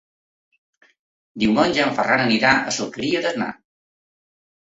Diumenge 1.43 1.83
en 1.89 1.93
Ferran 1.99 2.25
anirà 2.25 2.55
a 2.63 2.73
l'Alqueria 2.79 3.23
d'Asnar. 3.27 3.53